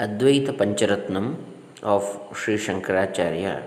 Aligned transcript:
Advaita 0.00 0.56
Pancharatnam 0.56 1.36
of 1.82 2.04
Sri 2.34 2.56
Shankaracharya, 2.56 3.62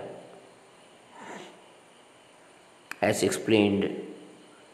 as 3.00 3.22
explained 3.22 3.84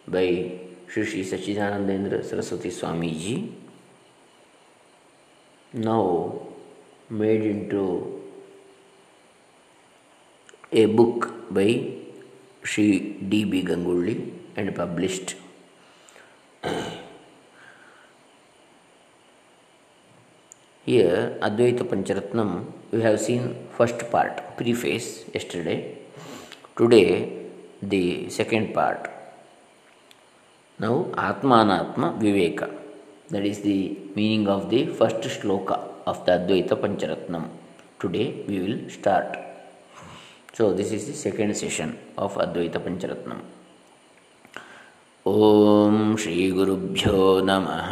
by 0.08 0.58
Sri 0.88 1.04
Sri 1.04 1.22
Sachidanandendra 1.22 2.24
Saraswati 2.24 2.70
Swamiji, 2.70 3.52
now 5.74 6.40
made 7.10 7.42
into 7.42 8.22
a 10.72 10.86
book 10.86 11.52
by 11.52 11.92
Sri 12.62 13.18
D. 13.28 13.44
B. 13.44 13.62
Gangolli 13.62 14.32
and 14.56 14.74
published 14.74 15.36
Here, 20.90 21.38
Advaita 21.40 21.84
Pancharatnam, 21.90 22.64
we 22.90 23.00
have 23.02 23.20
seen 23.20 23.42
first 23.76 24.00
part, 24.10 24.56
preface, 24.56 25.24
yesterday. 25.32 25.96
Today, 26.76 27.06
the 27.80 28.28
second 28.28 28.74
part. 28.74 29.08
Now, 30.80 30.94
Atmanatma 31.12 32.18
Viveka. 32.18 32.68
That 33.28 33.44
is 33.44 33.60
the 33.60 33.96
meaning 34.16 34.48
of 34.48 34.68
the 34.68 34.86
first 34.86 35.20
shloka 35.34 35.76
of 36.08 36.26
the 36.26 36.32
Advaita 36.32 36.74
Pancharatnam. 36.84 37.44
Today, 38.00 38.42
we 38.48 38.58
will 38.58 38.90
start. 38.90 39.38
So, 40.54 40.72
this 40.72 40.90
is 40.90 41.06
the 41.06 41.14
second 41.14 41.56
session 41.56 41.96
of 42.18 42.34
Advaita 42.34 42.80
Pancharatnam. 42.86 43.40
ॐ 45.28 46.16
श्रीगुरुभ्यो 46.20 47.16
नमः 47.48 47.90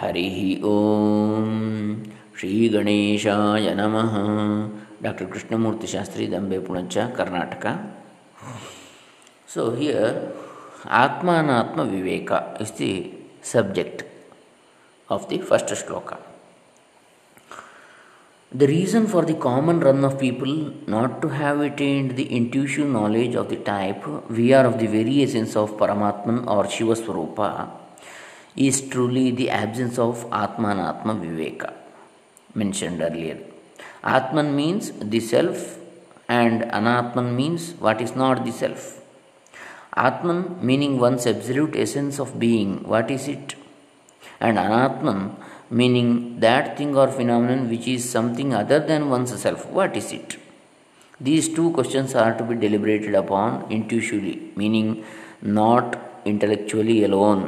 हरिः 0.00 0.36
ॐ 0.70 2.15
ಶ್ರೀ 2.37 2.51
ಗಣೇಶಾಯ 2.69 3.67
ನಮಃ 3.73 4.13
doctor 5.03 5.29
Krishnamurthy 5.33 5.87
Shastri 5.87 6.25
Dambe 6.33 6.59
Punacha 6.67 6.97
Karnataka 7.19 7.65
so 9.53 9.63
here 9.75 10.17
Atmanatma 11.03 11.81
Viveka 11.95 12.31
is 12.65 12.75
the 12.79 12.91
subject 13.53 14.03
of 15.09 15.25
the 15.31 15.39
first 15.51 15.73
shloka 15.83 16.11
The 18.51 18.67
reason 18.67 19.07
for 19.07 19.23
the 19.23 19.35
common 19.35 19.79
run 19.79 20.03
of 20.03 20.19
people 20.19 20.73
not 20.85 21.21
to 21.21 21.29
have 21.29 21.61
attained 21.61 22.17
the 22.17 22.35
intuitive 22.35 22.87
knowledge 22.87 23.33
of 23.33 23.47
the 23.47 23.55
type 23.55 24.05
we 24.29 24.51
are 24.51 24.65
of 24.65 24.77
the 24.77 24.87
very 24.87 25.23
essence 25.23 25.55
of 25.55 25.77
Paramatman 25.77 26.45
or 26.45 26.69
Shiva 26.69 26.95
Swarupa 26.95 27.69
is 28.57 28.81
truly 28.89 29.31
the 29.31 29.49
absence 29.49 29.97
of 29.97 30.25
Atmanatma 30.31 31.13
Viveka 31.21 31.71
Mentioned 32.62 33.00
earlier. 33.02 33.38
Atman 34.02 34.56
means 34.60 34.92
the 35.14 35.20
self, 35.20 35.78
and 36.28 36.62
Anatman 36.78 37.34
means 37.40 37.72
what 37.84 38.00
is 38.00 38.14
not 38.16 38.44
the 38.44 38.52
self. 38.52 38.82
Atman 39.94 40.40
meaning 40.68 40.98
one's 40.98 41.26
absolute 41.26 41.74
essence 41.76 42.18
of 42.18 42.38
being, 42.38 42.82
what 42.92 43.10
is 43.10 43.28
it? 43.28 43.54
And 44.40 44.58
Anatman 44.58 45.20
meaning 45.70 46.38
that 46.40 46.76
thing 46.78 46.96
or 46.96 47.08
phenomenon 47.08 47.68
which 47.68 47.86
is 47.88 48.08
something 48.08 48.54
other 48.54 48.78
than 48.78 49.10
one's 49.10 49.38
self, 49.40 49.66
what 49.66 49.96
is 49.96 50.12
it? 50.12 50.36
These 51.20 51.48
two 51.54 51.70
questions 51.72 52.14
are 52.14 52.36
to 52.36 52.44
be 52.44 52.54
deliberated 52.54 53.14
upon 53.14 53.70
intuitively, 53.72 54.52
meaning 54.54 55.04
not 55.40 55.98
intellectually 56.24 57.04
alone. 57.04 57.42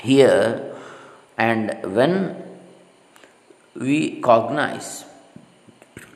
Here, 0.00 0.74
and 1.36 1.76
when 1.94 2.45
we 3.78 4.20
cognize 4.20 5.04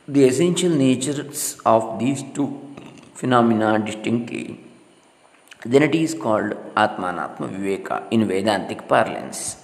the 0.09 0.25
essential 0.25 0.71
natures 0.71 1.59
of 1.67 1.99
these 1.99 2.23
two 2.35 2.49
phenomena 3.15 3.79
distinctly, 3.79 4.59
then 5.65 5.83
it 5.83 5.95
is 5.95 6.15
called 6.15 6.53
Atmanatma 6.75 7.47
Viveka 7.55 8.11
in 8.11 8.27
Vedantic 8.27 8.89
parlance. 8.89 9.57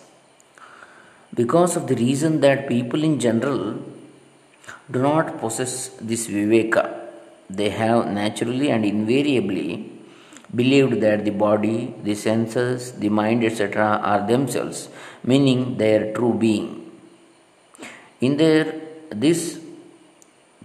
Because 1.35 1.77
of 1.77 1.87
the 1.87 1.97
reason 1.97 2.41
that 2.41 2.69
people 2.69 3.03
in 3.03 3.19
general 3.19 3.83
do 4.91 5.01
not 5.01 5.39
possess 5.39 5.89
this 6.01 6.29
Viveka, 6.29 6.85
they 7.49 7.71
have 7.71 8.09
naturally 8.09 8.71
and 8.71 8.85
invariably 8.85 9.91
believed 10.55 11.01
that 11.01 11.25
the 11.25 11.31
body, 11.31 11.95
the 12.03 12.15
senses, 12.15 12.93
the 12.93 13.09
mind, 13.09 13.43
etc., 13.43 14.01
are 14.03 14.27
themselves, 14.27 14.89
meaning 15.25 15.79
their 15.79 16.13
true 16.13 16.35
being 16.35 16.86
in 18.21 18.37
their 18.37 18.75
this 19.11 19.61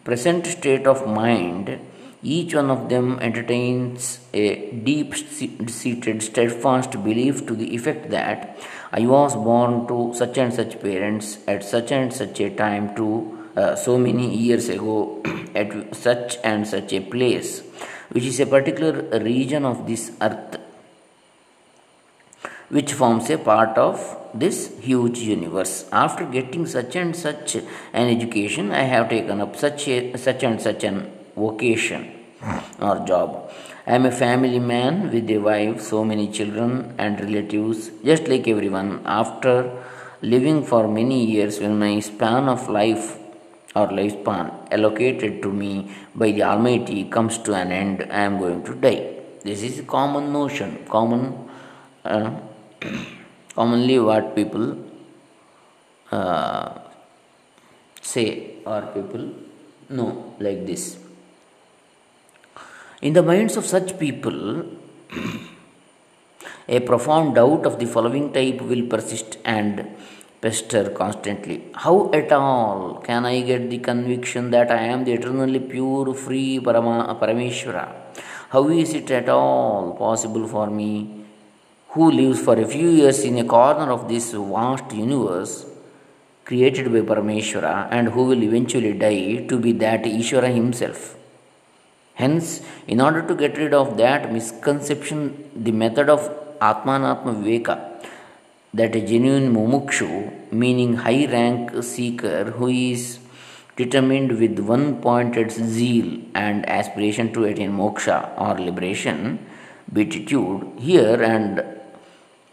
present 0.03 0.45
state 0.47 0.87
of 0.87 1.07
mind, 1.07 1.79
each 2.23 2.53
one 2.53 2.69
of 2.69 2.89
them 2.89 3.19
entertains 3.19 4.19
a 4.33 4.71
deep 4.71 5.15
seated, 5.15 6.21
steadfast 6.21 6.91
belief 7.03 7.45
to 7.47 7.55
the 7.55 7.73
effect 7.73 8.09
that 8.11 8.57
I 8.91 9.05
was 9.05 9.33
born 9.35 9.87
to 9.87 10.13
such 10.13 10.37
and 10.37 10.53
such 10.53 10.79
parents 10.79 11.39
at 11.47 11.63
such 11.63 11.91
and 11.91 12.13
such 12.13 12.39
a 12.39 12.49
time 12.49 12.95
to 12.95 13.39
uh, 13.55 13.75
so 13.75 13.97
many 13.97 14.35
years 14.35 14.69
ago 14.69 15.21
at 15.55 15.95
such 15.95 16.37
and 16.43 16.67
such 16.67 16.93
a 16.93 16.99
place, 16.99 17.63
which 18.09 18.25
is 18.25 18.39
a 18.39 18.45
particular 18.45 19.19
region 19.19 19.65
of 19.65 19.87
this 19.87 20.11
earth, 20.21 20.57
which 22.75 22.93
forms 22.93 23.29
a 23.29 23.37
part 23.37 23.77
of 23.77 23.95
this 24.33 24.57
huge 24.79 25.19
universe. 25.19 25.73
After 25.91 26.23
getting 26.25 26.65
such 26.65 26.95
and 26.95 27.15
such 27.15 27.55
an 27.55 28.07
education, 28.15 28.71
I 28.71 28.83
have 28.93 29.09
taken 29.09 29.41
up 29.41 29.55
such 29.55 29.87
a 29.87 30.17
such 30.17 30.43
and 30.43 30.61
such 30.67 30.83
an 30.83 30.97
vocation 31.35 32.03
or 32.79 32.95
job. 33.11 33.51
I 33.85 33.95
am 33.95 34.05
a 34.05 34.11
family 34.11 34.59
man 34.59 35.11
with 35.11 35.29
a 35.29 35.37
wife, 35.37 35.81
so 35.81 36.03
many 36.05 36.27
children 36.37 36.93
and 36.97 37.19
relatives, 37.19 37.89
just 38.09 38.27
like 38.27 38.47
everyone. 38.47 39.01
After 39.05 39.55
living 40.21 40.63
for 40.63 40.87
many 40.87 41.25
years, 41.25 41.59
when 41.59 41.77
my 41.79 41.99
span 41.99 42.47
of 42.47 42.69
life 42.69 43.17
or 43.75 43.87
lifespan 43.87 44.45
allocated 44.71 45.41
to 45.41 45.51
me 45.51 45.91
by 46.13 46.31
the 46.31 46.43
Almighty 46.43 47.03
comes 47.05 47.37
to 47.39 47.53
an 47.53 47.71
end, 47.71 48.07
I 48.11 48.21
am 48.29 48.37
going 48.39 48.63
to 48.65 48.75
die. 48.75 49.01
This 49.43 49.63
is 49.63 49.79
a 49.79 49.83
common 49.83 50.31
notion, 50.31 50.85
common. 50.87 51.49
Uh, 52.05 52.31
commonly 53.55 53.99
what 53.99 54.35
people 54.35 54.77
uh, 56.11 56.79
say 58.01 58.55
or 58.65 58.81
people 58.93 59.29
know 59.89 60.35
like 60.39 60.65
this. 60.65 60.97
In 63.01 63.13
the 63.13 63.23
minds 63.23 63.57
of 63.57 63.65
such 63.65 63.97
people 63.97 64.65
a 66.67 66.79
profound 66.79 67.35
doubt 67.35 67.65
of 67.65 67.79
the 67.79 67.85
following 67.85 68.31
type 68.31 68.61
will 68.61 68.85
persist 68.87 69.37
and 69.43 69.87
pester 70.41 70.89
constantly. 70.89 71.63
How 71.75 72.11
at 72.13 72.31
all 72.31 73.01
can 73.07 73.25
i 73.25 73.41
get 73.41 73.69
the 73.69 73.79
conviction 73.79 74.51
that 74.51 74.71
i 74.71 74.83
am 74.93 75.03
the 75.03 75.13
eternally 75.13 75.59
pure 75.59 76.13
free 76.13 76.59
parama 76.59 77.19
parameshwara? 77.19 77.85
How 78.49 78.67
is 78.69 78.93
it 78.93 79.11
at 79.11 79.29
all 79.29 79.93
possible 79.93 80.47
for 80.47 80.67
me 80.67 81.20
who 81.93 82.09
lives 82.09 82.39
for 82.39 82.57
a 82.59 82.65
few 82.65 82.89
years 82.89 83.19
in 83.29 83.37
a 83.37 83.43
corner 83.43 83.91
of 83.91 84.07
this 84.07 84.31
vast 84.31 84.93
universe 84.93 85.65
created 86.45 86.85
by 86.93 87.01
Parameshwara 87.09 87.87
and 87.91 88.09
who 88.09 88.23
will 88.29 88.43
eventually 88.43 88.93
die 88.93 89.45
to 89.49 89.57
be 89.59 89.71
that 89.83 90.03
Ishvara 90.03 90.53
himself. 90.53 91.15
Hence, 92.13 92.61
in 92.87 93.01
order 93.01 93.21
to 93.27 93.35
get 93.35 93.57
rid 93.57 93.73
of 93.73 93.97
that 93.97 94.31
misconception, 94.31 95.49
the 95.55 95.71
method 95.71 96.09
of 96.09 96.21
Atmanatma 96.59 97.31
Viveka, 97.41 97.77
that 98.73 98.95
a 98.95 99.01
genuine 99.01 99.53
mumukshu, 99.53 100.51
meaning 100.51 100.93
high 100.95 101.25
rank 101.25 101.83
seeker 101.83 102.51
who 102.51 102.67
is 102.67 103.19
determined 103.75 104.39
with 104.39 104.59
one 104.59 105.01
pointed 105.01 105.51
zeal 105.51 106.21
and 106.35 106.67
aspiration 106.69 107.33
to 107.33 107.43
attain 107.45 107.71
moksha 107.71 108.17
or 108.39 108.57
liberation, 108.57 109.39
beatitude, 109.91 110.79
here 110.79 111.21
and 111.21 111.70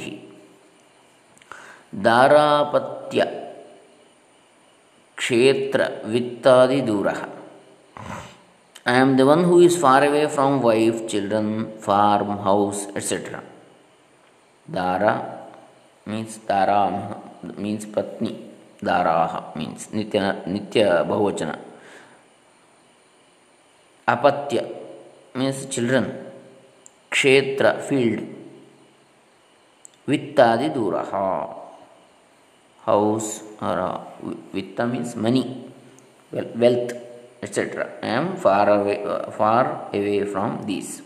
ದಾರಾಪತ್ಯ 2.03 3.21
ಕ್ಷೇತ್ರ 5.17 5.81
ವಿತ್ತಾದಿ 6.05 6.79
ದೂರ 6.87 7.09
I 8.89 8.95
am 8.99 9.11
the 9.19 9.25
one 9.27 9.43
who 9.43 9.57
is 9.61 9.77
far 9.81 10.03
away 10.03 10.23
from 10.27 10.55
wife 10.63 10.97
children 11.09 11.53
farm 11.81 12.37
house 12.39 12.81
etcetera 12.97 13.39
ದಾರ 14.67 15.03
Dara 16.05 16.11
means 16.11 16.37
Dara 16.47 17.21
means 17.57 17.85
Patni. 17.85 18.53
Daraha 18.83 19.55
means 19.55 19.87
Nitya, 19.87 20.45
Nitya 20.45 21.07
Bahuvachana. 21.07 21.57
Apatya 24.07 24.67
means 25.35 25.65
children. 25.67 26.11
Kshetra 27.09 27.81
field. 27.81 28.27
Vittadi 30.05 30.73
Duraha 30.73 31.63
house 32.85 33.41
or 33.61 33.79
uh, 33.79 34.01
Vitta 34.53 34.85
means 34.85 35.15
money, 35.15 35.63
wealth, 36.31 36.91
etc. 37.41 37.89
I 38.01 38.07
am 38.07 38.35
far 38.35 38.69
away, 38.69 39.01
uh, 39.03 39.31
far 39.31 39.87
away 39.93 40.25
from 40.25 40.65
these. 40.65 41.01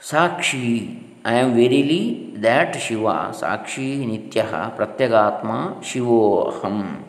Sakshi 0.00 1.11
I 1.24 1.34
am 1.34 1.54
verily 1.54 2.32
that 2.34 2.74
Shiva, 2.74 3.30
Sakshi 3.32 4.04
Nityaha, 4.04 4.76
Pratyagatma 4.76 5.80
Shivoham. 5.80 7.00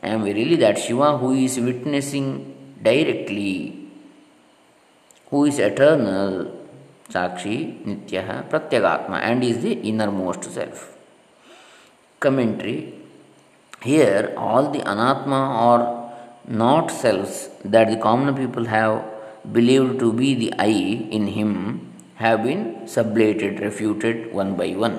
I 0.00 0.08
am 0.08 0.22
verily 0.22 0.54
that 0.54 0.78
Shiva 0.78 1.18
who 1.18 1.32
is 1.32 1.58
witnessing 1.58 2.76
directly, 2.80 3.88
who 5.30 5.46
is 5.46 5.58
eternal, 5.58 6.58
Sakshi 7.08 7.84
Nityaha, 7.84 8.48
Pratyagatma, 8.48 9.20
and 9.20 9.42
is 9.42 9.60
the 9.62 9.72
innermost 9.72 10.44
self. 10.44 10.96
Commentary 12.20 12.94
Here, 13.82 14.32
all 14.36 14.70
the 14.70 14.78
Anatma 14.78 15.40
or 15.66 16.12
not 16.46 16.92
selves 16.92 17.48
that 17.64 17.90
the 17.90 17.96
common 17.96 18.36
people 18.36 18.66
have 18.66 19.04
believed 19.52 19.98
to 19.98 20.12
be 20.12 20.36
the 20.36 20.52
I 20.56 20.68
in 20.68 21.26
him 21.26 21.89
have 22.20 22.42
been 22.42 22.62
sublated, 22.94 23.60
refuted 23.60 24.32
one 24.32 24.54
by 24.54 24.70
one. 24.86 24.98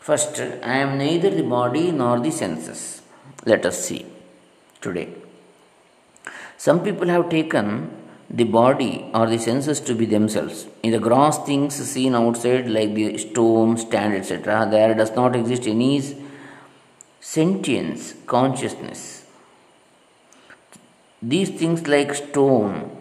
First, 0.00 0.40
I 0.40 0.76
am 0.84 0.96
neither 0.96 1.30
the 1.30 1.42
body 1.42 1.90
nor 1.90 2.20
the 2.20 2.30
senses. 2.30 3.02
Let 3.44 3.66
us 3.66 3.84
see 3.84 4.06
today. 4.80 5.08
Some 6.56 6.84
people 6.84 7.08
have 7.08 7.28
taken 7.28 7.90
the 8.30 8.44
body 8.44 9.10
or 9.12 9.26
the 9.26 9.38
senses 9.38 9.80
to 9.80 9.94
be 9.94 10.06
themselves. 10.06 10.66
In 10.84 10.92
the 10.92 11.00
gross 11.00 11.38
things 11.38 11.74
seen 11.74 12.14
outside, 12.14 12.68
like 12.68 12.94
the 12.94 13.18
stone, 13.18 13.76
stand, 13.76 14.14
etc., 14.14 14.68
there 14.70 14.94
does 14.94 15.12
not 15.16 15.34
exist 15.34 15.66
any 15.66 16.00
sentience, 17.20 18.14
consciousness. 18.26 19.26
These 21.20 21.50
things, 21.50 21.88
like 21.88 22.14
stone, 22.14 22.95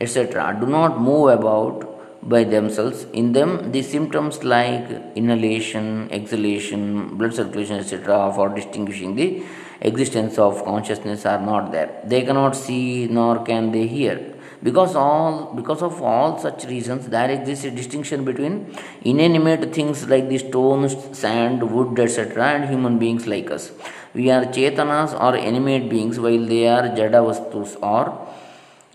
etc., 0.00 0.56
do 0.60 0.66
not 0.66 1.00
move 1.00 1.30
about 1.30 1.86
by 2.22 2.44
themselves. 2.44 3.06
In 3.12 3.32
them, 3.32 3.72
the 3.72 3.82
symptoms 3.82 4.44
like 4.44 4.88
inhalation, 5.14 6.08
exhalation, 6.10 7.16
blood 7.16 7.34
circulation, 7.34 7.76
etc., 7.76 8.32
for 8.34 8.48
distinguishing 8.48 9.14
the 9.14 9.42
existence 9.80 10.38
of 10.38 10.64
consciousness 10.64 11.24
are 11.24 11.40
not 11.40 11.72
there. 11.72 12.02
They 12.04 12.22
cannot 12.22 12.54
see 12.56 13.08
nor 13.08 13.42
can 13.44 13.72
they 13.72 13.86
hear. 13.86 14.34
Because 14.62 14.94
all 14.94 15.54
because 15.54 15.80
of 15.80 16.02
all 16.02 16.38
such 16.38 16.64
reasons, 16.66 17.06
there 17.08 17.30
exists 17.30 17.64
a 17.64 17.70
distinction 17.70 18.26
between 18.26 18.76
inanimate 19.02 19.72
things 19.74 20.06
like 20.06 20.28
the 20.28 20.36
stones, 20.36 20.96
sand, 21.16 21.62
wood, 21.72 21.98
etc., 21.98 22.44
and 22.44 22.68
human 22.68 22.98
beings 22.98 23.26
like 23.26 23.50
us. 23.50 23.72
We 24.12 24.30
are 24.30 24.44
chetanas 24.44 25.18
or 25.18 25.34
animate 25.34 25.88
beings, 25.88 26.20
while 26.20 26.44
they 26.44 26.68
are 26.68 26.82
jada 26.82 27.24
vastus 27.26 27.76
or 27.80 28.28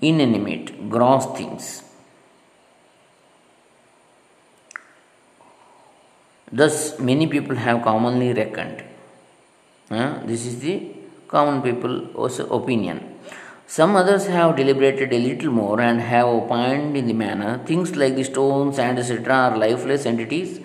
inanimate, 0.01 0.89
gross 0.89 1.25
things. 1.37 1.83
Thus, 6.51 6.99
many 6.99 7.27
people 7.27 7.55
have 7.55 7.81
commonly 7.83 8.33
reckoned. 8.33 8.83
Uh, 9.89 10.19
this 10.25 10.45
is 10.45 10.59
the 10.59 10.91
common 11.27 11.61
people's 11.61 12.39
opinion. 12.39 13.15
Some 13.67 13.95
others 13.95 14.27
have 14.27 14.55
deliberated 14.55 15.11
a 15.11 15.17
little 15.17 15.51
more 15.51 15.81
and 15.81 15.99
have 15.99 16.27
opined 16.27 16.95
in 16.95 17.07
the 17.07 17.13
manner 17.13 17.57
things 17.65 17.95
like 17.95 18.15
the 18.15 18.23
stones 18.23 18.77
and 18.77 18.99
etc. 18.99 19.33
are 19.33 19.57
lifeless 19.57 20.05
entities, 20.05 20.59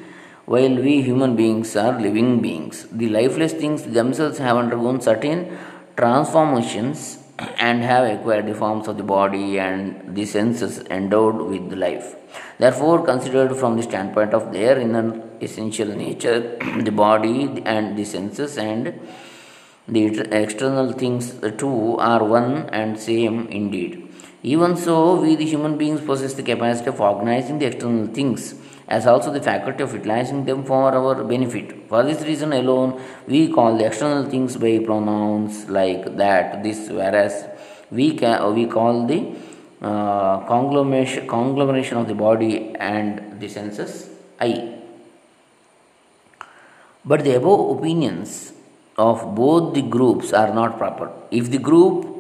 while 0.45 0.75
we 0.77 1.01
human 1.01 1.35
beings 1.35 1.77
are 1.77 1.99
living 1.99 2.41
beings. 2.43 2.87
The 2.93 3.09
lifeless 3.09 3.55
things 3.55 3.85
themselves 3.85 4.39
have 4.39 4.59
undergone 4.59 5.01
certain 5.01 5.59
transformations 5.97 7.20
and 7.59 7.83
have 7.83 8.05
acquired 8.05 8.47
the 8.47 8.55
forms 8.55 8.89
of 8.89 8.97
the 8.97 9.03
body 9.03 9.59
and 9.59 10.15
the 10.17 10.27
senses 10.27 10.79
endowed 10.91 11.37
with 11.37 11.73
life. 11.73 12.15
Therefore, 12.59 13.05
considered 13.05 13.57
from 13.57 13.77
the 13.77 13.83
standpoint 13.83 14.35
of 14.35 14.53
their 14.53 14.79
inner 14.79 15.23
essential 15.41 15.89
nature, 15.89 16.59
the 16.89 16.93
body 16.93 17.63
and 17.65 17.97
the 17.97 18.05
senses 18.05 18.59
and 18.59 19.01
the 19.89 20.05
external 20.43 20.93
things 20.93 21.35
too 21.59 21.97
are 21.99 22.23
one 22.23 22.69
and 22.71 22.99
same 22.99 23.49
indeed. 23.49 24.07
Even 24.43 24.77
so, 24.77 25.21
we 25.21 25.37
the 25.37 25.45
human 25.45 25.77
beings 25.77 26.01
possess 26.01 26.35
the 26.35 26.43
capacity 26.43 26.89
of 26.89 27.01
organizing 27.01 27.59
the 27.59 27.67
external 27.67 28.07
things 28.07 28.55
as 28.91 29.07
also 29.07 29.33
the 29.33 29.41
faculty 29.41 29.83
of 29.85 29.95
utilizing 29.95 30.45
them 30.45 30.65
for 30.65 30.93
our 30.93 31.23
benefit. 31.23 31.89
For 31.89 32.03
this 32.03 32.23
reason 32.23 32.53
alone, 32.53 33.01
we 33.27 33.49
call 33.49 33.79
the 33.79 33.87
external 33.87 34.29
things 34.29 34.57
by 34.57 34.81
pronouns 34.85 35.69
like 35.69 36.17
that, 36.17 36.63
this, 36.65 36.89
whereas 36.91 37.47
we, 37.91 38.15
can, 38.17 38.55
we 38.55 38.67
call 38.67 39.07
the 39.07 39.33
uh, 39.81 40.41
conglomeration, 40.47 41.29
conglomeration 41.29 41.99
of 41.99 42.09
the 42.09 42.15
body 42.15 42.75
and 42.77 43.41
the 43.41 43.49
senses 43.49 44.11
I. 44.41 44.79
But 47.05 47.25
the 47.25 47.37
above 47.37 47.79
opinions 47.79 48.53
of 48.99 49.35
both 49.35 49.73
the 49.75 49.83
groups 49.83 50.33
are 50.33 50.53
not 50.53 50.77
proper. 50.79 51.11
If 51.31 51.51
the 51.51 51.59
group 51.59 52.20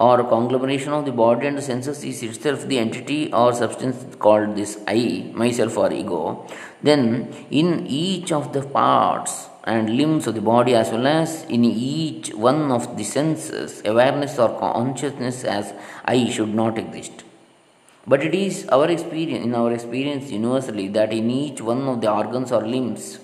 or 0.00 0.24
conglomeration 0.24 0.92
of 0.94 1.04
the 1.04 1.12
body 1.12 1.46
and 1.46 1.58
the 1.58 1.62
senses 1.62 2.02
is 2.10 2.22
itself 2.22 2.66
the 2.66 2.78
entity 2.78 3.30
or 3.32 3.52
substance 3.52 4.16
called 4.16 4.56
this 4.56 4.78
I, 4.88 5.30
myself 5.34 5.76
or 5.76 5.92
ego, 5.92 6.46
then 6.82 7.32
in 7.50 7.86
each 7.86 8.32
of 8.32 8.54
the 8.54 8.62
parts 8.62 9.48
and 9.64 9.94
limbs 9.98 10.26
of 10.26 10.34
the 10.34 10.40
body 10.40 10.74
as 10.74 10.90
well 10.90 11.06
as 11.06 11.44
in 11.44 11.66
each 11.66 12.32
one 12.34 12.72
of 12.72 12.96
the 12.96 13.04
senses, 13.04 13.82
awareness 13.84 14.38
or 14.38 14.58
consciousness 14.58 15.44
as 15.44 15.74
I 16.06 16.30
should 16.30 16.54
not 16.54 16.78
exist. 16.78 17.24
But 18.06 18.24
it 18.24 18.34
is 18.34 18.66
our 18.68 18.90
experience, 18.90 19.44
in 19.44 19.54
our 19.54 19.70
experience 19.72 20.30
universally, 20.30 20.88
that 20.88 21.12
in 21.12 21.30
each 21.30 21.60
one 21.60 21.82
of 21.82 22.00
the 22.00 22.10
organs 22.10 22.50
or 22.52 22.66
limbs, 22.66 23.18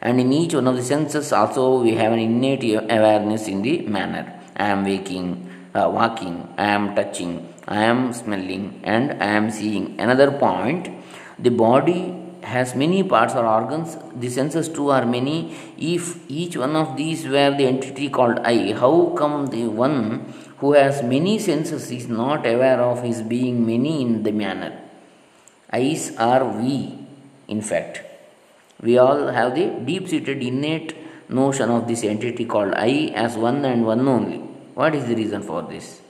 and 0.00 0.20
in 0.20 0.32
each 0.32 0.54
one 0.54 0.68
of 0.68 0.76
the 0.76 0.84
senses 0.84 1.32
also 1.32 1.82
we 1.82 1.96
have 1.96 2.12
an 2.12 2.20
innate 2.20 2.62
awareness 2.98 3.48
in 3.48 3.62
the 3.62 3.80
manner. 3.82 4.38
I 4.56 4.66
am 4.68 4.84
waking, 4.84 5.51
uh, 5.74 5.90
walking, 5.92 6.48
I 6.56 6.66
am 6.66 6.94
touching, 6.94 7.52
I 7.66 7.84
am 7.84 8.12
smelling, 8.12 8.80
and 8.82 9.22
I 9.22 9.26
am 9.26 9.50
seeing. 9.50 9.98
Another 9.98 10.30
point, 10.32 10.90
the 11.38 11.50
body 11.50 12.14
has 12.42 12.74
many 12.74 13.02
parts 13.02 13.34
or 13.34 13.46
organs, 13.46 13.96
the 14.14 14.28
senses 14.28 14.68
too 14.68 14.90
are 14.90 15.06
many. 15.06 15.56
If 15.78 16.30
each 16.30 16.56
one 16.56 16.76
of 16.76 16.96
these 16.96 17.24
were 17.24 17.56
the 17.56 17.66
entity 17.66 18.08
called 18.08 18.40
I, 18.40 18.72
how 18.72 19.14
come 19.16 19.46
the 19.46 19.68
one 19.68 20.32
who 20.58 20.72
has 20.74 21.02
many 21.02 21.38
senses 21.38 21.90
is 21.90 22.08
not 22.08 22.46
aware 22.46 22.80
of 22.80 23.02
his 23.02 23.22
being 23.22 23.64
many 23.66 24.02
in 24.02 24.22
the 24.22 24.32
manner? 24.32 24.78
Eyes 25.72 26.14
are 26.16 26.44
we, 26.44 26.98
in 27.48 27.62
fact. 27.62 28.02
We 28.80 28.98
all 28.98 29.28
have 29.28 29.54
the 29.54 29.68
deep 29.84 30.08
seated 30.08 30.42
innate 30.42 30.96
notion 31.30 31.70
of 31.70 31.86
this 31.86 32.02
entity 32.02 32.44
called 32.44 32.74
I 32.74 33.12
as 33.14 33.36
one 33.36 33.64
and 33.64 33.86
one 33.86 34.06
only. 34.06 34.41
What 34.74 34.94
is 34.94 35.06
the 35.06 35.14
reason 35.14 35.42
for 35.42 35.62
this? 35.62 36.00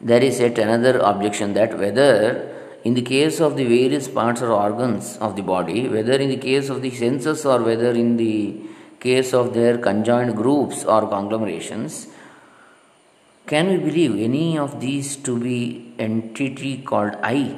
There 0.00 0.22
is 0.22 0.40
yet 0.40 0.58
another 0.58 0.98
objection 0.98 1.54
that 1.54 1.78
whether 1.78 2.48
in 2.84 2.94
the 2.94 3.02
case 3.02 3.40
of 3.40 3.56
the 3.56 3.64
various 3.64 4.08
parts 4.08 4.42
or 4.42 4.50
organs 4.50 5.16
of 5.18 5.36
the 5.36 5.42
body, 5.42 5.88
whether 5.88 6.14
in 6.14 6.28
the 6.28 6.36
case 6.36 6.68
of 6.68 6.82
the 6.82 6.90
senses 6.90 7.44
or 7.46 7.62
whether 7.62 7.90
in 7.90 8.16
the 8.16 8.60
case 8.98 9.32
of 9.32 9.54
their 9.54 9.78
conjoined 9.78 10.36
groups 10.36 10.84
or 10.84 11.08
conglomerations, 11.08 12.08
can 13.46 13.68
we 13.68 13.76
believe 13.76 14.18
any 14.18 14.58
of 14.58 14.80
these 14.80 15.16
to 15.16 15.38
be 15.38 15.94
entity 15.98 16.78
called 16.78 17.16
I? 17.22 17.56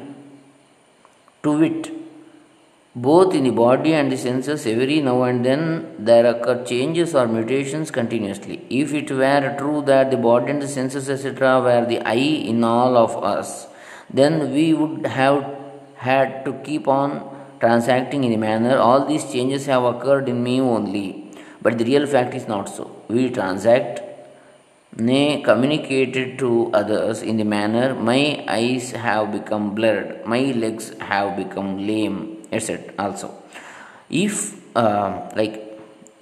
To 1.43 1.59
wit, 1.59 1.94
both 2.95 3.35
in 3.35 3.45
the 3.45 3.51
body 3.51 3.93
and 3.93 4.11
the 4.11 4.17
senses, 4.17 4.67
every 4.67 5.01
now 5.01 5.23
and 5.25 5.45
then 5.45 5.97
there 5.99 6.27
occur 6.27 6.65
changes 6.65 7.15
or 7.15 7.27
mutations 7.27 7.91
continuously. 7.91 8.65
If 8.71 8.95
it 8.95 9.11
were 9.11 9.55
true 9.59 9.83
that 9.87 10.11
the 10.11 10.17
body 10.17 10.51
and 10.53 10.63
the 10.63 10.69
senses, 10.69 11.11
etc., 11.11 11.61
were 11.61 11.87
the 11.87 12.01
I 12.07 12.15
in 12.15 12.63
all 12.63 12.97
of 12.97 13.23
us, 13.23 13.67
then 14.13 14.53
we 14.53 14.75
would 14.75 15.07
have 15.07 15.45
had 15.97 16.45
to 16.45 16.53
keep 16.65 16.87
on 16.87 17.35
transacting 17.61 18.25
in 18.25 18.33
a 18.33 18.37
manner 18.37 18.77
all 18.87 19.05
these 19.11 19.25
changes 19.33 19.67
have 19.67 19.85
occurred 19.85 20.29
in 20.29 20.43
me 20.43 20.61
only 20.61 21.07
but 21.63 21.79
the 21.79 21.85
real 21.85 22.07
fact 22.15 22.35
is 22.35 22.47
not 22.47 22.69
so 22.69 22.85
we 23.09 23.31
transact 23.31 24.01
nay 25.09 25.43
communicated 25.49 26.39
to 26.43 26.71
others 26.81 27.23
in 27.23 27.37
the 27.43 27.49
manner 27.57 27.95
my 28.11 28.45
eyes 28.59 28.91
have 29.07 29.33
become 29.33 29.75
blurred 29.79 30.11
my 30.35 30.43
legs 30.65 30.93
have 31.13 31.31
become 31.43 31.71
lame 31.91 32.19
etc 32.59 32.95
also 32.99 33.29
if 34.11 34.35
uh, 34.77 35.31
like 35.41 35.55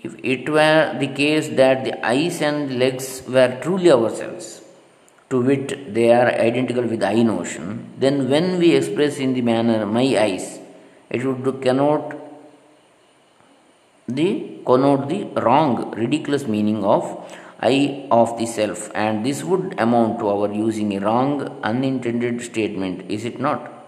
if 0.02 0.14
it 0.24 0.48
were 0.48 0.96
the 0.98 1.08
case 1.08 1.48
that 1.60 1.84
the 1.84 1.94
eyes 2.04 2.40
and 2.42 2.78
legs 2.78 3.22
were 3.28 3.50
truly 3.62 3.90
ourselves 3.90 4.62
to 5.30 5.40
wit 5.48 5.94
they 5.94 6.08
are 6.12 6.28
identical 6.48 6.84
with 6.92 7.02
I 7.02 7.22
notion, 7.22 7.92
then 7.98 8.28
when 8.28 8.58
we 8.58 8.74
express 8.74 9.18
in 9.18 9.32
the 9.34 9.42
manner 9.42 9.86
my 9.86 10.06
eyes, 10.24 10.58
it 11.08 11.24
would 11.24 11.62
connote 11.62 12.18
the 14.08 14.58
connote 14.66 15.08
the 15.08 15.24
wrong, 15.40 15.92
ridiculous 15.92 16.46
meaning 16.46 16.84
of 16.84 17.04
I 17.60 18.08
of 18.10 18.36
the 18.38 18.46
self, 18.46 18.90
and 18.94 19.24
this 19.24 19.44
would 19.44 19.78
amount 19.78 20.18
to 20.18 20.28
our 20.28 20.52
using 20.52 20.96
a 20.96 21.00
wrong, 21.00 21.60
unintended 21.62 22.42
statement, 22.42 23.08
is 23.08 23.24
it 23.24 23.38
not? 23.38 23.81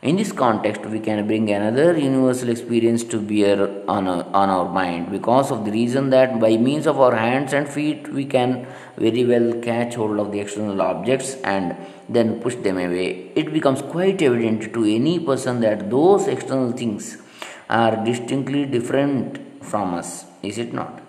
In 0.00 0.14
this 0.14 0.30
context, 0.30 0.86
we 0.86 1.00
can 1.00 1.26
bring 1.26 1.50
another 1.50 1.98
universal 1.98 2.50
experience 2.50 3.02
to 3.02 3.20
bear 3.20 3.68
on, 3.90 4.06
a, 4.06 4.22
on 4.28 4.48
our 4.48 4.68
mind 4.68 5.10
because 5.10 5.50
of 5.50 5.64
the 5.64 5.72
reason 5.72 6.10
that 6.10 6.38
by 6.38 6.56
means 6.56 6.86
of 6.86 7.00
our 7.00 7.16
hands 7.16 7.52
and 7.52 7.68
feet, 7.68 8.06
we 8.12 8.24
can 8.24 8.64
very 8.96 9.24
well 9.24 9.60
catch 9.60 9.96
hold 9.96 10.20
of 10.20 10.30
the 10.30 10.38
external 10.38 10.80
objects 10.80 11.34
and 11.42 11.76
then 12.08 12.40
push 12.40 12.54
them 12.54 12.78
away. 12.78 13.32
It 13.34 13.52
becomes 13.52 13.82
quite 13.82 14.22
evident 14.22 14.72
to 14.72 14.84
any 14.84 15.18
person 15.18 15.58
that 15.62 15.90
those 15.90 16.28
external 16.28 16.70
things 16.70 17.18
are 17.68 18.04
distinctly 18.04 18.66
different 18.66 19.64
from 19.64 19.94
us, 19.94 20.26
is 20.44 20.58
it 20.58 20.72
not? 20.72 21.07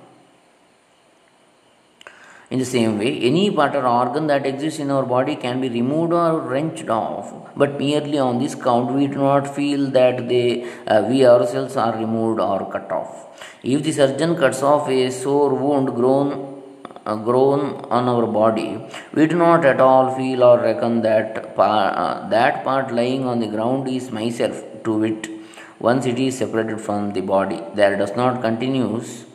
In 2.51 2.57
the 2.57 2.65
same 2.65 2.97
way, 2.97 3.11
any 3.29 3.51
part 3.51 3.75
or 3.75 3.85
organ 3.85 4.25
that 4.25 4.43
exists 4.43 4.79
in 4.79 4.89
our 4.89 5.05
body 5.05 5.35
can 5.35 5.61
be 5.61 5.69
removed 5.69 6.13
or 6.13 6.39
wrenched 6.39 6.89
off, 6.89 7.31
but 7.55 7.77
merely 7.77 8.17
on 8.17 8.39
this 8.39 8.55
count 8.55 8.91
we 8.91 9.05
do 9.05 9.19
not 9.19 9.53
feel 9.55 9.91
that 9.91 10.27
they, 10.27 10.67
uh, 10.87 11.05
we 11.07 11.27
ourselves 11.27 11.77
are 11.77 11.95
removed 11.95 12.39
or 12.39 12.59
cut 12.71 12.91
off. 12.91 13.27
If 13.61 13.83
the 13.83 13.91
surgeon 13.91 14.35
cuts 14.35 14.63
off 14.63 14.89
a 14.89 15.11
sore 15.11 15.53
wound 15.53 15.93
grown, 15.93 16.63
uh, 17.05 17.17
grown 17.17 17.85
on 17.97 18.09
our 18.09 18.25
body, 18.25 18.81
we 19.13 19.27
do 19.27 19.35
not 19.35 19.63
at 19.63 19.79
all 19.79 20.15
feel 20.15 20.43
or 20.43 20.59
reckon 20.59 21.03
that, 21.03 21.55
par, 21.55 21.93
uh, 21.95 22.27
that 22.29 22.63
part 22.63 22.91
lying 22.91 23.25
on 23.25 23.39
the 23.41 23.47
ground 23.47 23.87
is 23.87 24.09
myself, 24.09 24.63
to 24.85 24.97
wit, 24.97 25.29
once 25.77 26.07
it 26.07 26.17
is 26.17 26.39
separated 26.39 26.81
from 26.81 27.13
the 27.13 27.21
body. 27.21 27.61
There 27.75 27.95
does 27.95 28.15
not 28.15 28.41
continues 28.41 29.25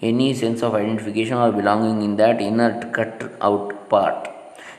any 0.00 0.32
sense 0.34 0.62
of 0.62 0.74
identification 0.74 1.36
or 1.36 1.52
belonging 1.52 2.02
in 2.02 2.16
that 2.16 2.40
inert 2.40 2.92
cut 2.92 3.32
out 3.40 3.88
part. 3.88 4.28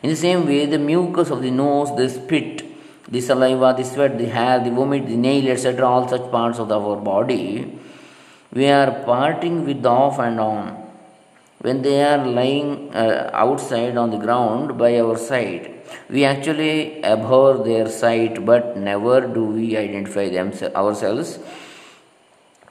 In 0.02 0.10
the 0.10 0.16
same 0.16 0.46
way, 0.46 0.66
the 0.66 0.80
mucus 0.80 1.30
of 1.30 1.42
the 1.42 1.52
nose, 1.52 1.96
the 1.98 2.10
spit, 2.10 2.64
the 3.10 3.20
saliva, 3.20 3.74
the 3.76 3.84
sweat, 3.84 4.18
the 4.18 4.26
hair, 4.26 4.64
the 4.64 4.72
vomit, 4.72 5.08
the 5.08 5.18
nail, 5.18 5.50
etc., 5.50 5.86
all 5.86 6.08
such 6.08 6.32
parts 6.32 6.60
of 6.60 6.72
our 6.72 6.96
body, 6.96 7.78
we 8.54 8.68
are 8.68 9.04
parting 9.04 9.66
with 9.66 9.86
off 9.86 10.20
and 10.20 10.40
on. 10.40 10.76
When 11.60 11.82
they 11.82 12.02
are 12.02 12.26
lying 12.26 12.96
uh, 12.96 13.30
outside 13.34 13.98
on 13.98 14.12
the 14.12 14.18
ground 14.18 14.78
by 14.78 14.98
our 15.00 15.18
side, 15.18 15.82
we 16.10 16.24
actually 16.24 17.04
abhor 17.04 17.64
their 17.66 17.90
sight, 17.90 18.46
but 18.46 18.78
never 18.78 19.20
do 19.28 19.44
we 19.44 19.76
identify 19.76 20.30
them, 20.30 20.54
ourselves 20.76 21.40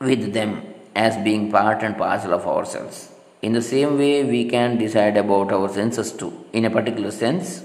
with 0.01 0.33
them 0.33 0.63
as 1.07 1.17
being 1.29 1.51
part 1.57 1.83
and 1.83 1.97
parcel 1.97 2.35
of 2.39 2.47
ourselves. 2.55 3.09
In 3.41 3.53
the 3.53 3.63
same 3.63 3.97
way, 4.03 4.25
we 4.25 4.43
can 4.55 4.79
decide 4.79 5.17
about 5.17 5.53
our 5.53 5.69
senses 5.69 6.13
too. 6.13 6.33
In 6.53 6.65
a 6.65 6.71
particular 6.71 7.13
sense, 7.13 7.63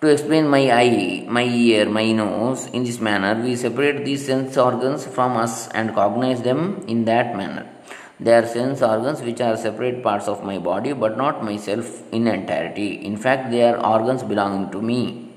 to 0.00 0.08
explain 0.08 0.48
my 0.48 0.62
eye, 0.72 1.26
my 1.28 1.44
ear, 1.44 1.88
my 1.88 2.10
nose 2.10 2.66
in 2.68 2.84
this 2.84 3.00
manner, 3.00 3.40
we 3.40 3.54
separate 3.54 4.04
these 4.04 4.26
sense 4.26 4.56
organs 4.56 5.06
from 5.06 5.36
us 5.36 5.68
and 5.68 5.94
cognize 5.94 6.42
them 6.42 6.84
in 6.88 7.04
that 7.04 7.36
manner. 7.36 7.66
They 8.18 8.34
are 8.34 8.46
sense 8.46 8.82
organs 8.82 9.20
which 9.22 9.40
are 9.40 9.56
separate 9.56 10.02
parts 10.02 10.26
of 10.26 10.42
my 10.42 10.58
body 10.58 10.92
but 10.92 11.16
not 11.16 11.44
myself 11.44 12.02
in 12.12 12.26
entirety. 12.26 12.92
In 13.10 13.16
fact, 13.16 13.50
they 13.50 13.62
are 13.62 13.78
organs 13.94 14.22
belonging 14.22 14.70
to 14.72 14.82
me. 14.82 15.29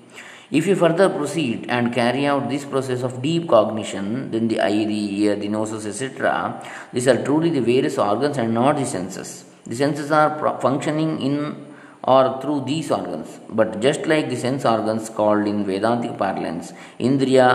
If 0.58 0.68
you 0.68 0.76
further 0.76 1.10
proceed 1.10 1.66
and 1.68 1.92
carry 1.92 2.28
out 2.28 2.48
this 2.48 2.64
process 2.64 3.02
of 3.02 3.24
deep 3.24 3.50
cognition, 3.50 4.30
then 4.30 4.48
the 4.48 4.60
eye, 4.62 4.86
the 4.86 5.22
ear, 5.22 5.36
the 5.36 5.48
noses, 5.48 5.88
etc., 5.88 6.64
these 6.94 7.08
are 7.08 7.24
truly 7.24 7.50
the 7.50 7.60
various 7.60 7.98
organs 7.98 8.38
and 8.38 8.54
not 8.54 8.76
the 8.78 8.86
senses. 8.86 9.46
The 9.66 9.76
senses 9.76 10.12
are 10.12 10.60
functioning 10.62 11.20
in 11.20 11.66
or 12.04 12.40
through 12.40 12.66
these 12.68 12.92
organs, 12.92 13.40
but 13.50 13.80
just 13.80 14.06
like 14.06 14.30
the 14.30 14.36
sense 14.36 14.64
organs 14.64 15.10
called 15.10 15.48
in 15.48 15.66
Vedantic 15.66 16.18
parlance, 16.20 16.72
Indriya 17.00 17.50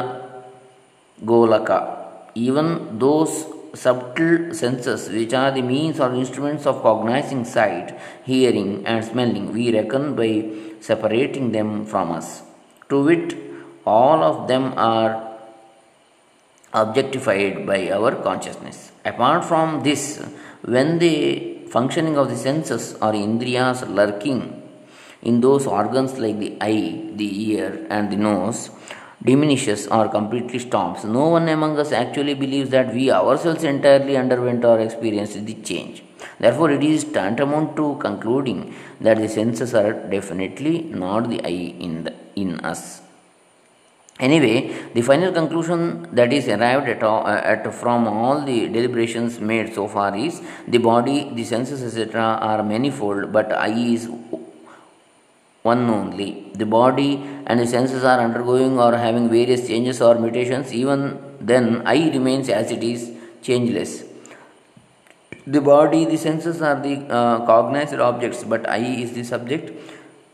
Golaka, 1.25 2.31
even 2.35 2.99
those 2.99 3.47
subtle 3.75 4.52
senses 4.55 5.09
which 5.09 5.35
are 5.35 5.52
the 5.52 5.62
means 5.62 6.00
or 6.00 6.12
instruments 6.14 6.67
of 6.67 6.83
cognizing 6.83 7.45
sight, 7.45 7.97
hearing, 8.25 8.85
and 8.87 9.05
smelling, 9.05 9.52
we 9.52 9.73
reckon 9.73 10.17
by 10.17 10.50
separating 10.81 11.52
them 11.52 11.87
from 11.87 12.11
us. 12.11 12.48
To 12.90 13.04
wit, 13.04 13.37
all 13.87 14.23
of 14.23 14.49
them 14.49 14.75
are 14.76 15.12
objectified 16.73 17.66
by 17.66 17.90
our 17.90 18.14
consciousness. 18.14 18.92
Apart 19.04 19.45
from 19.45 19.83
this, 19.83 20.23
when 20.62 20.99
the 20.99 21.66
functioning 21.68 22.16
of 22.16 22.28
the 22.28 22.37
senses 22.37 22.95
or 22.95 23.12
indriyas 23.12 23.83
lurking 23.95 24.62
in 25.23 25.40
those 25.40 25.66
organs 25.66 26.18
like 26.18 26.38
the 26.38 26.57
eye, 26.61 27.11
the 27.14 27.50
ear, 27.50 27.87
and 27.90 28.11
the 28.11 28.16
nose 28.16 28.71
diminishes 29.23 29.87
or 29.88 30.09
completely 30.09 30.59
stops, 30.59 31.04
no 31.04 31.28
one 31.28 31.49
among 31.49 31.78
us 31.78 31.92
actually 31.92 32.35
believes 32.35 32.71
that 32.71 32.95
we 32.95 33.11
ourselves 33.11 33.64
entirely 33.64 34.16
underwent 34.16 34.64
or 34.64 34.78
experienced 34.80 35.45
the 35.45 35.54
change. 35.54 36.02
Therefore, 36.38 36.71
it 36.71 36.85
is 36.85 37.04
tantamount 37.04 37.76
to 37.76 37.97
concluding 38.00 38.75
that 39.00 39.18
the 39.18 39.28
senses 39.28 39.75
are 39.75 39.92
definitely 39.92 40.83
not 40.83 41.28
the 41.28 41.40
I 41.45 41.49
in, 41.87 42.04
the, 42.04 42.14
in 42.42 42.61
us. 42.61 43.02
Anyway, 44.21 44.75
the 44.95 45.00
final 45.00 45.33
conclusion 45.33 45.80
that 46.12 46.33
is 46.33 46.49
arrived 46.49 46.88
at, 46.88 47.02
all, 47.04 47.25
uh, 47.25 47.40
at 47.52 47.73
from 47.73 48.09
all 48.09 48.45
the 48.45 48.66
deliberations 48.66 49.38
made 49.38 49.73
so 49.73 49.87
far 49.87 50.16
is 50.16 50.42
the 50.66 50.78
body, 50.78 51.30
the 51.35 51.45
senses, 51.45 51.85
etc., 51.85 52.21
are 52.21 52.64
manifold, 52.64 53.33
but 53.33 53.52
I 53.52 53.68
is 53.68 54.09
one 55.62 55.88
only. 55.88 56.50
The 56.54 56.66
body 56.66 57.23
and 57.47 57.61
the 57.61 57.66
senses 57.66 58.02
are 58.02 58.18
undergoing 58.18 58.76
or 58.80 58.97
having 58.97 59.28
various 59.28 59.68
changes 59.68 60.02
or 60.02 60.16
mutations, 60.16 60.73
even 60.73 61.18
then 61.40 61.83
I 61.87 62.11
remains 62.11 62.49
as 62.49 62.73
it 62.73 62.83
is, 62.83 63.12
changeless. 63.40 64.02
The 65.47 65.61
body, 65.61 66.04
the 66.04 66.16
senses 66.16 66.61
are 66.61 66.80
the 66.80 66.97
uh, 67.09 67.47
cognized 67.47 67.95
objects, 67.95 68.42
but 68.42 68.68
I 68.68 68.78
is 68.78 69.12
the 69.12 69.23
subject 69.23 69.71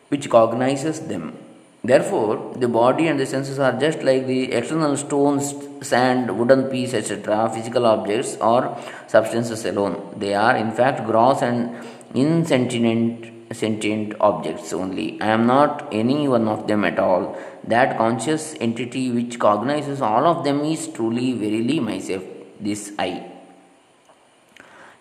which 0.08 0.30
cognizes 0.30 1.00
them. 1.00 1.36
Therefore, 1.84 2.54
the 2.56 2.66
body 2.66 3.08
and 3.08 3.20
the 3.20 3.26
senses 3.26 3.58
are 3.58 3.78
just 3.78 4.02
like 4.02 4.26
the 4.26 4.52
external 4.52 4.96
stones, 4.96 5.54
sand, 5.82 6.38
wooden 6.38 6.70
piece, 6.70 6.94
etc., 6.94 7.50
physical 7.54 7.84
objects 7.84 8.38
or 8.40 8.78
substances 9.06 9.66
alone. 9.66 10.14
They 10.16 10.32
are, 10.32 10.56
in 10.56 10.72
fact, 10.72 11.04
gross 11.04 11.42
and 11.42 11.76
insentient 12.14 13.30
sentient 13.52 14.14
objects 14.18 14.72
only. 14.72 15.20
I 15.20 15.28
am 15.28 15.46
not 15.46 15.86
any 15.92 16.26
one 16.26 16.48
of 16.48 16.66
them 16.66 16.84
at 16.84 16.98
all. 16.98 17.36
That 17.64 17.98
conscious 17.98 18.54
entity 18.60 19.10
which 19.10 19.38
cognizes 19.38 20.00
all 20.00 20.26
of 20.26 20.42
them 20.42 20.64
is 20.64 20.88
truly, 20.88 21.34
verily 21.34 21.78
myself, 21.80 22.24
this 22.58 22.92
I. 22.98 23.30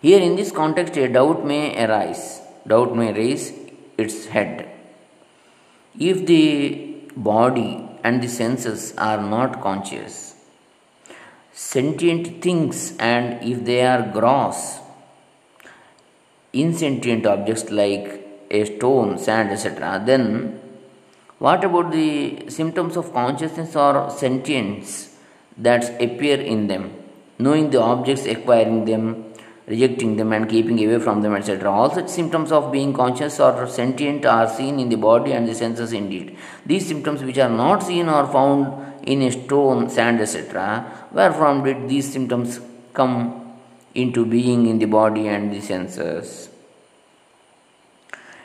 Here, 0.02 0.20
in 0.20 0.36
this 0.36 0.52
context, 0.52 0.96
a 0.98 1.08
doubt 1.08 1.46
may 1.46 1.82
arise. 1.82 2.42
Doubt 2.66 2.94
may 2.94 3.12
raise 3.12 3.52
its 3.96 4.26
head 4.26 4.70
if 5.98 6.26
the 6.26 6.96
body 7.16 7.88
and 8.02 8.22
the 8.22 8.28
senses 8.28 8.94
are 8.98 9.20
not 9.20 9.60
conscious, 9.60 10.34
sentient 11.52 12.42
things, 12.42 12.96
and 12.98 13.42
if 13.42 13.64
they 13.64 13.86
are 13.86 14.02
gross, 14.02 14.78
insentient 16.52 17.26
objects 17.26 17.70
like 17.70 18.26
a 18.50 18.64
stone, 18.64 19.18
sand, 19.18 19.50
etc., 19.50 20.02
then 20.04 20.60
what 21.38 21.64
about 21.64 21.92
the 21.92 22.48
symptoms 22.48 22.96
of 22.96 23.12
consciousness 23.12 23.74
or 23.76 24.10
sentience 24.10 25.16
that 25.56 26.00
appear 26.00 26.40
in 26.40 26.66
them? 26.66 26.92
Knowing 27.38 27.70
the 27.70 27.80
objects, 27.80 28.26
acquiring 28.26 28.84
them, 28.84 29.33
rejecting 29.66 30.16
them 30.16 30.32
and 30.32 30.48
keeping 30.48 30.78
away 30.84 30.98
from 30.98 31.22
them, 31.22 31.34
etc. 31.34 31.70
All 31.70 31.90
such 31.90 32.08
symptoms 32.08 32.52
of 32.52 32.70
being 32.70 32.92
conscious 32.92 33.40
or 33.40 33.66
sentient 33.66 34.26
are 34.26 34.48
seen 34.48 34.78
in 34.78 34.88
the 34.88 34.96
body 34.96 35.32
and 35.32 35.48
the 35.48 35.54
senses 35.54 35.92
indeed. 35.92 36.36
These 36.66 36.86
symptoms, 36.86 37.22
which 37.22 37.38
are 37.38 37.48
not 37.48 37.82
seen 37.82 38.08
or 38.08 38.26
found 38.26 38.92
in 39.06 39.22
a 39.22 39.30
stone, 39.30 39.88
sand, 39.88 40.20
etc., 40.20 41.08
where 41.10 41.32
from 41.32 41.64
did 41.64 41.88
these 41.88 42.12
symptoms 42.12 42.60
come 42.92 43.52
into 43.94 44.24
being 44.26 44.66
in 44.66 44.78
the 44.78 44.86
body 44.86 45.28
and 45.28 45.52
the 45.52 45.60
senses? 45.60 46.50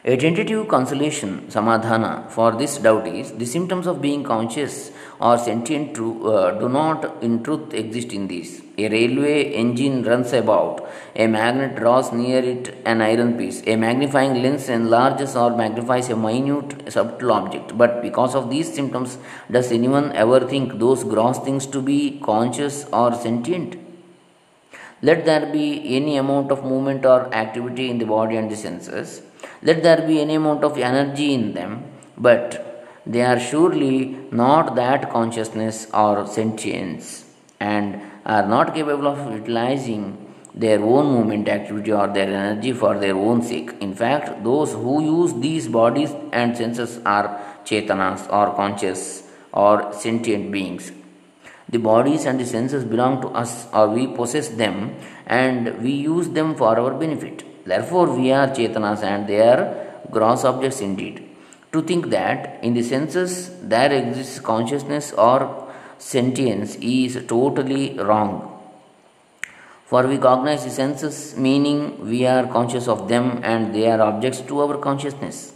A 0.05 0.15
tentative 0.15 0.69
consolation, 0.69 1.49
samadhana, 1.49 2.31
for 2.31 2.53
this 2.53 2.77
doubt 2.77 3.05
is 3.05 3.33
the 3.33 3.45
symptoms 3.45 3.85
of 3.85 4.01
being 4.01 4.23
conscious 4.23 4.91
or 5.19 5.37
sentient 5.37 5.93
to, 5.95 6.25
uh, 6.25 6.51
do 6.57 6.69
not 6.69 7.21
in 7.21 7.43
truth 7.43 7.73
exist 7.73 8.13
in 8.13 8.29
these. 8.29 8.61
A 8.77 8.87
railway 8.87 9.51
engine 9.51 10.03
runs 10.03 10.31
about, 10.31 10.89
a 11.17 11.27
magnet 11.27 11.75
draws 11.75 12.13
near 12.13 12.39
it 12.39 12.81
an 12.85 13.01
iron 13.01 13.37
piece, 13.37 13.61
a 13.67 13.75
magnifying 13.75 14.41
lens 14.41 14.69
enlarges 14.69 15.35
or 15.35 15.49
magnifies 15.57 16.09
a 16.09 16.15
minute 16.15 16.93
subtle 16.93 17.33
object. 17.33 17.77
But 17.77 18.01
because 18.01 18.35
of 18.35 18.49
these 18.49 18.73
symptoms, 18.73 19.17
does 19.51 19.69
anyone 19.69 20.13
ever 20.13 20.39
think 20.47 20.79
those 20.79 21.03
gross 21.03 21.39
things 21.39 21.67
to 21.67 21.81
be 21.81 22.21
conscious 22.23 22.85
or 22.93 23.13
sentient? 23.13 23.75
Let 25.01 25.25
there 25.25 25.51
be 25.51 25.97
any 25.97 26.15
amount 26.15 26.53
of 26.53 26.63
movement 26.63 27.05
or 27.05 27.33
activity 27.33 27.89
in 27.89 27.97
the 27.97 28.05
body 28.05 28.37
and 28.37 28.49
the 28.49 28.55
senses 28.55 29.23
let 29.61 29.83
there 29.83 30.07
be 30.07 30.21
any 30.21 30.35
amount 30.35 30.63
of 30.63 30.77
energy 30.77 31.33
in 31.33 31.53
them, 31.53 31.83
but 32.17 32.87
they 33.05 33.21
are 33.21 33.39
surely 33.39 34.17
not 34.31 34.75
that 34.75 35.09
consciousness 35.09 35.87
or 35.93 36.27
sentience 36.27 37.25
and 37.59 38.01
are 38.25 38.47
not 38.47 38.73
capable 38.73 39.07
of 39.07 39.33
utilizing 39.33 40.03
their 40.53 40.81
own 40.81 41.05
movement 41.13 41.47
activity 41.47 41.91
or 41.91 42.07
their 42.07 42.27
energy 42.27 42.71
for 42.71 42.97
their 42.97 43.15
own 43.15 43.41
sake. 43.41 43.71
In 43.79 43.93
fact, 43.93 44.43
those 44.43 44.73
who 44.73 45.01
use 45.03 45.33
these 45.33 45.67
bodies 45.67 46.13
and 46.31 46.55
senses 46.55 46.99
are 47.05 47.39
chetanas 47.65 48.31
or 48.31 48.55
conscious 48.55 49.23
or 49.51 49.93
sentient 49.93 50.51
beings. 50.51 50.91
The 51.69 51.79
bodies 51.79 52.25
and 52.25 52.39
the 52.39 52.45
senses 52.45 52.83
belong 52.83 53.21
to 53.21 53.27
us 53.29 53.67
or 53.73 53.89
we 53.89 54.07
possess 54.07 54.49
them 54.49 54.95
and 55.27 55.81
we 55.81 55.91
use 55.91 56.29
them 56.29 56.55
for 56.55 56.79
our 56.79 56.93
benefit. 56.93 57.43
Therefore, 57.71 58.07
we 58.19 58.31
are 58.31 58.47
Chetanas 58.57 59.03
and 59.03 59.27
they 59.27 59.41
are 59.41 59.63
gross 60.09 60.43
objects 60.43 60.81
indeed. 60.81 61.17
To 61.73 61.81
think 61.89 62.09
that 62.09 62.63
in 62.63 62.73
the 62.73 62.81
senses 62.81 63.31
there 63.73 63.91
exists 64.01 64.39
consciousness 64.39 65.11
or 65.13 65.39
sentience 65.99 66.75
is 66.81 67.13
totally 67.27 67.85
wrong. 68.07 68.31
For 69.85 70.01
we 70.07 70.17
cognize 70.17 70.63
the 70.63 70.71
senses, 70.71 71.35
meaning 71.37 71.79
we 72.09 72.25
are 72.25 72.47
conscious 72.47 72.87
of 72.87 73.07
them 73.07 73.39
and 73.43 73.73
they 73.75 73.85
are 73.91 74.01
objects 74.01 74.41
to 74.49 74.61
our 74.63 74.77
consciousness. 74.77 75.53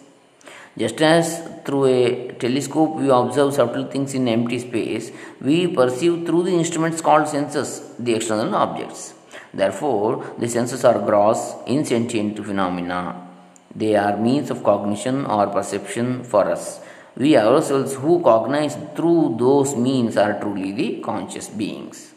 Just 0.78 1.02
as 1.02 1.26
through 1.66 1.86
a 1.86 2.32
telescope 2.44 2.96
we 2.96 3.10
observe 3.10 3.54
subtle 3.54 3.86
things 3.94 4.14
in 4.14 4.28
empty 4.28 4.60
space, 4.60 5.12
we 5.42 5.68
perceive 5.68 6.26
through 6.28 6.44
the 6.44 6.56
instruments 6.62 7.02
called 7.02 7.28
senses 7.28 7.70
the 7.98 8.16
external 8.16 8.56
objects. 8.56 9.14
Therefore, 9.54 10.34
the 10.38 10.50
senses 10.50 10.84
are 10.84 11.00
gross, 11.00 11.56
insentient 11.68 12.44
phenomena. 12.44 13.28
They 13.76 13.96
are 13.96 14.18
means 14.18 14.50
of 14.50 14.64
cognition 14.64 15.26
or 15.26 15.48
perception 15.48 16.24
for 16.24 16.50
us. 16.50 16.80
We 17.16 17.38
ourselves 17.38 17.94
who 17.96 18.22
cognize 18.24 18.76
through 18.96 19.36
those 19.38 19.76
means 19.76 20.18
are 20.18 20.40
truly 20.40 20.72
the 20.72 21.00
conscious 21.02 21.50
beings. 21.50 22.14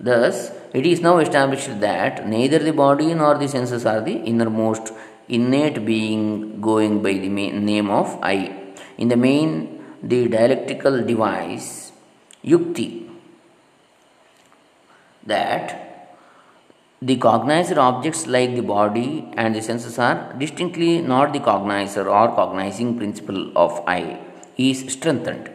Thus, 0.00 0.50
it 0.72 0.86
is 0.86 1.00
now 1.00 1.18
established 1.18 1.80
that 1.80 2.26
neither 2.26 2.58
the 2.58 2.72
body 2.72 3.12
nor 3.14 3.36
the 3.36 3.48
senses 3.48 3.84
are 3.86 4.00
the 4.00 4.16
innermost 4.16 4.92
innate 5.28 5.84
being 5.84 6.60
going 6.60 7.02
by 7.02 7.12
the 7.12 7.28
name 7.28 7.90
of 7.90 8.18
I. 8.22 8.72
In 8.98 9.08
the 9.08 9.16
main, 9.16 9.84
the 10.02 10.28
dialectical 10.28 11.02
device, 11.04 11.92
yukti, 12.42 13.08
that 15.26 15.83
the 17.02 17.16
cognizer 17.16 17.76
objects 17.76 18.26
like 18.26 18.54
the 18.54 18.62
body 18.62 19.28
and 19.36 19.54
the 19.54 19.60
senses 19.60 19.98
are 19.98 20.32
distinctly 20.38 21.00
not 21.02 21.32
the 21.32 21.40
cognizer 21.40 22.06
or 22.06 22.34
cognizing 22.34 22.96
principle 22.96 23.50
of 23.56 23.82
I 23.86 24.20
is 24.56 24.92
strengthened. 24.92 25.50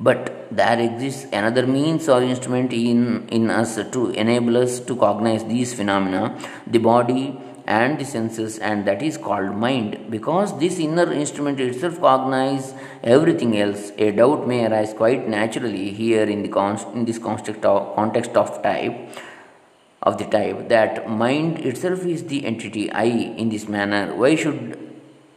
But 0.00 0.48
there 0.50 0.78
exists 0.80 1.26
another 1.32 1.66
means 1.66 2.08
or 2.08 2.22
instrument 2.22 2.72
in, 2.72 3.28
in 3.28 3.50
us 3.50 3.76
to 3.76 4.10
enable 4.10 4.56
us 4.56 4.80
to 4.80 4.96
cognize 4.96 5.44
these 5.44 5.74
phenomena, 5.74 6.38
the 6.66 6.78
body 6.78 7.38
and 7.66 7.98
the 7.98 8.04
senses, 8.04 8.58
and 8.58 8.86
that 8.86 9.02
is 9.02 9.18
called 9.18 9.54
mind. 9.54 10.10
Because 10.10 10.58
this 10.58 10.78
inner 10.78 11.12
instrument 11.12 11.60
itself 11.60 12.00
cognizes 12.00 12.74
everything 13.02 13.58
else, 13.58 13.92
a 13.98 14.10
doubt 14.12 14.48
may 14.48 14.66
arise 14.66 14.94
quite 14.94 15.28
naturally 15.28 15.90
here 15.90 16.24
in, 16.24 16.42
the 16.42 16.48
const, 16.48 16.86
in 16.94 17.04
this 17.04 17.18
context 17.18 17.64
of, 17.64 17.94
context 17.94 18.36
of 18.36 18.62
type 18.62 19.10
of 20.02 20.18
the 20.18 20.24
type 20.24 20.68
that 20.68 21.08
mind 21.08 21.58
itself 21.58 22.04
is 22.04 22.24
the 22.24 22.44
entity 22.44 22.90
I 22.90 23.04
in 23.04 23.48
this 23.48 23.68
manner, 23.68 24.14
why 24.14 24.34
should 24.36 24.78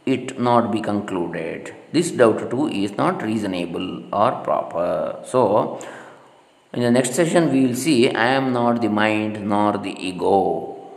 it 0.06 0.38
not 0.38 0.70
be 0.70 0.80
concluded? 0.80 1.74
This 1.92 2.10
doubt 2.10 2.50
too 2.50 2.68
is 2.68 2.96
not 2.96 3.22
reasonable 3.22 4.04
or 4.14 4.32
proper. 4.42 5.20
So, 5.24 5.80
in 6.72 6.82
the 6.82 6.90
next 6.90 7.14
session, 7.14 7.52
we 7.52 7.66
will 7.66 7.74
see 7.74 8.10
I 8.10 8.28
am 8.28 8.52
not 8.52 8.80
the 8.80 8.88
mind 8.88 9.46
nor 9.46 9.78
the 9.78 9.94
ego. 9.98 10.90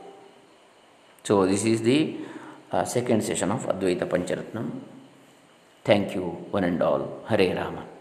So, 1.24 1.46
this 1.46 1.66
is 1.66 1.82
the 1.82 2.18
uh, 2.72 2.86
second 2.86 3.24
session 3.24 3.52
of 3.52 3.66
Advaita 3.66 4.08
Pancharatnam. 4.08 4.70
Thank 5.84 6.16
you, 6.16 6.24
one 6.52 6.64
and 6.64 6.82
all. 6.82 7.24
Hare 7.28 7.56
Rama. 7.56 7.95